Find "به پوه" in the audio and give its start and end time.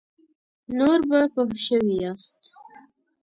1.09-1.55